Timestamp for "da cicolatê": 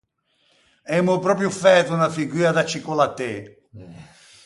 2.55-3.33